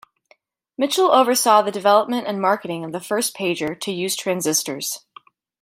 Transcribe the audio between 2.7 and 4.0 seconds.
of the first pager to